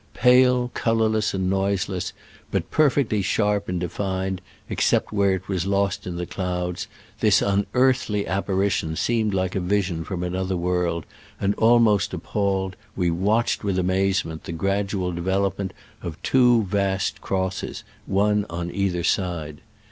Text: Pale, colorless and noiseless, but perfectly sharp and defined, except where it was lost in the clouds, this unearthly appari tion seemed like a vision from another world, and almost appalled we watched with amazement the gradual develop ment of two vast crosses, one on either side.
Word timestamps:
Pale, 0.15 0.71
colorless 0.73 1.31
and 1.35 1.47
noiseless, 1.47 2.11
but 2.49 2.71
perfectly 2.71 3.21
sharp 3.21 3.69
and 3.69 3.79
defined, 3.79 4.41
except 4.67 5.11
where 5.11 5.35
it 5.35 5.47
was 5.47 5.67
lost 5.67 6.07
in 6.07 6.15
the 6.15 6.25
clouds, 6.25 6.87
this 7.19 7.39
unearthly 7.39 8.23
appari 8.25 8.71
tion 8.71 8.95
seemed 8.95 9.31
like 9.35 9.53
a 9.55 9.59
vision 9.59 10.03
from 10.03 10.23
another 10.23 10.57
world, 10.57 11.05
and 11.39 11.53
almost 11.53 12.15
appalled 12.15 12.75
we 12.95 13.11
watched 13.11 13.63
with 13.63 13.77
amazement 13.77 14.45
the 14.45 14.51
gradual 14.51 15.11
develop 15.11 15.59
ment 15.59 15.71
of 16.01 16.19
two 16.23 16.63
vast 16.63 17.21
crosses, 17.21 17.83
one 18.07 18.47
on 18.49 18.71
either 18.71 19.03
side. 19.03 19.61